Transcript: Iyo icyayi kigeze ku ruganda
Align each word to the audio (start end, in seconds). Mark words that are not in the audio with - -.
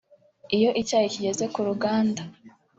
Iyo 0.55 0.69
icyayi 0.81 1.07
kigeze 1.13 1.45
ku 1.53 1.59
ruganda 1.67 2.21